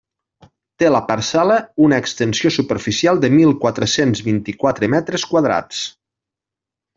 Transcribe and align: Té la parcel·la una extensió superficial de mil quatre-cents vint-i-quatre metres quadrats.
Té 0.83 0.87
la 0.93 1.01
parcel·la 1.09 1.57
una 1.87 1.99
extensió 2.03 2.51
superficial 2.55 3.21
de 3.27 3.31
mil 3.37 3.53
quatre-cents 3.67 4.25
vint-i-quatre 4.31 4.91
metres 4.95 5.29
quadrats. 5.35 5.85